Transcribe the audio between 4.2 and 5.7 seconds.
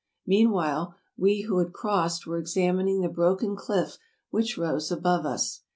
which rose above us.